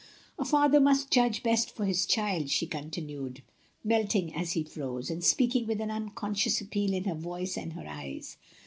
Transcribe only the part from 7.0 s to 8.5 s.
her voice and her eyes.